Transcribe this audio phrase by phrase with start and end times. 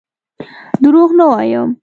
[0.83, 1.69] دروغ نه وایم.